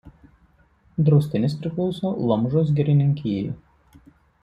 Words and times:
Draustinis 1.09 1.55
priklauso 1.65 2.15
Lomžos 2.33 2.75
girininkijai. 2.81 3.57